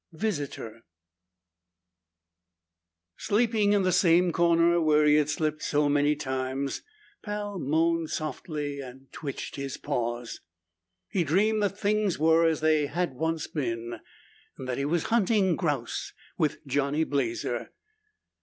[0.13, 0.81] VISITOR
[3.17, 6.81] Sleeping in the same corner where he had slept so many times,
[7.21, 10.39] Pal moaned softly and twitched his paws.
[11.07, 13.99] He dreamed that things were as they had once been
[14.57, 17.69] and that he was hunting grouse with Johnny Blazer.